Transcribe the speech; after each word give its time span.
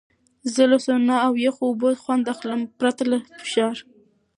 زه 0.53 0.61
له 0.71 0.77
سونا 0.85 1.15
او 1.25 1.33
یخو 1.45 1.61
اوبو 1.67 1.89
خوند 2.03 2.25
اخلم، 2.33 2.61
پرته 2.79 3.03
له 3.11 3.17
فشار. 3.41 3.75